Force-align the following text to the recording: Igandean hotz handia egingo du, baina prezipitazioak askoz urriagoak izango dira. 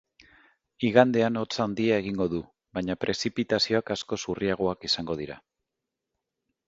Igandean 0.87 1.35
hotz 1.41 1.51
handia 1.65 1.99
egingo 2.03 2.27
du, 2.33 2.41
baina 2.77 2.97
prezipitazioak 3.05 3.93
askoz 3.97 4.19
urriagoak 4.35 4.89
izango 4.93 5.19
dira. 5.21 5.39